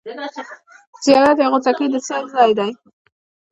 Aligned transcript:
زیارت 1.03 1.37
یا 1.39 1.47
غوڅکۍ 1.51 1.87
د 1.91 1.95
سېل 2.07 2.25
ځای 2.35 2.51
دی. 2.59 2.71